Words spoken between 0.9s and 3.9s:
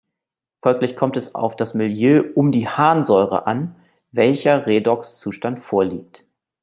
kommt es auf das Milieu um die Harnsäure an,